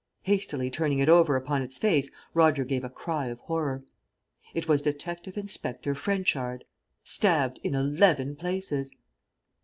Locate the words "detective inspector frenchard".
4.81-6.63